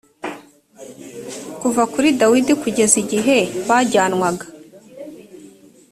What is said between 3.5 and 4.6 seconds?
bajyanwaga